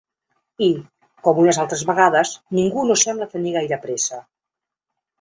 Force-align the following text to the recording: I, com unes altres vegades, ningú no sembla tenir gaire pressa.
I, 0.67 0.69
com 1.27 1.41
unes 1.43 1.61
altres 1.65 1.85
vegades, 1.91 2.33
ningú 2.63 2.89
no 2.91 2.99
sembla 3.05 3.31
tenir 3.37 3.57
gaire 3.61 3.83
pressa. 3.89 4.25